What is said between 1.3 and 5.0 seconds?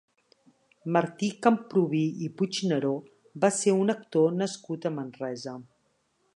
Camprubí i Puigneró va ser un actor nascut a